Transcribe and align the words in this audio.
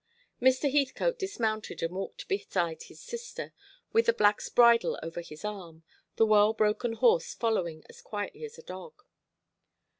Mr. 0.41 0.67
Heathcote 0.71 1.19
dismounted 1.19 1.83
and 1.83 1.93
walked 1.93 2.27
beside 2.27 2.81
his 2.81 2.99
sister, 2.99 3.53
with 3.93 4.07
the 4.07 4.13
black's 4.13 4.49
bridle 4.49 4.99
over 5.03 5.21
his 5.21 5.45
arm, 5.45 5.83
the 6.15 6.25
well 6.25 6.53
broken 6.53 6.93
horse 6.93 7.35
following 7.35 7.83
as 7.87 8.01
quietly 8.01 8.43
as 8.43 8.57
a 8.57 8.63
dog. 8.63 9.03